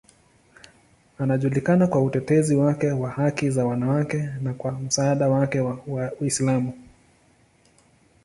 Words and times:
Anajulikana 1.17 1.87
kwa 1.87 2.01
utetezi 2.03 2.55
wake 2.55 2.91
wa 2.91 3.09
haki 3.09 3.49
za 3.49 3.65
wanawake 3.65 4.29
na 4.41 4.53
kwa 4.53 4.71
msaada 4.71 5.27
wake 5.29 5.59
wa 5.59 6.11
Uislamu. 6.21 6.73